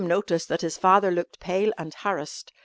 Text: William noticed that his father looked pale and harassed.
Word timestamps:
William 0.01 0.17
noticed 0.17 0.47
that 0.49 0.61
his 0.61 0.79
father 0.79 1.11
looked 1.11 1.39
pale 1.39 1.71
and 1.77 1.93
harassed. 1.93 2.51